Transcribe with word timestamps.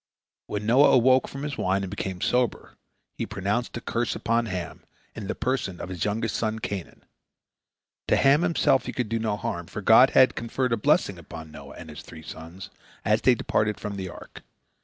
When 0.47 0.65
Noah 0.65 0.93
awoke 0.93 1.27
from 1.27 1.43
his 1.43 1.59
wine 1.59 1.83
and 1.83 1.91
became 1.91 2.21
sober, 2.21 2.75
he 3.19 3.27
pronounced 3.27 3.77
a 3.77 3.81
curse 3.81 4.15
upon 4.15 4.47
Ham 4.47 4.83
in 5.13 5.27
the 5.27 5.35
person 5.35 5.79
of 5.79 5.89
his 5.89 6.03
youngest 6.05 6.35
son 6.37 6.57
Canaan. 6.57 7.05
To 8.07 8.15
Ham 8.15 8.41
himself 8.41 8.87
he 8.87 8.93
could 8.93 9.09
do 9.09 9.19
no 9.19 9.37
harm, 9.37 9.67
for 9.67 9.83
God 9.83 10.09
had 10.17 10.33
conferred 10.33 10.73
a 10.73 10.75
blessing 10.75 11.19
upon 11.19 11.51
Noah 11.51 11.75
and 11.77 11.91
his 11.91 12.01
three 12.01 12.23
sons 12.23 12.71
as 13.05 13.21
they 13.21 13.35
departed 13.35 13.79
from 13.79 13.95
the 13.95 14.09
ark. 14.09 14.41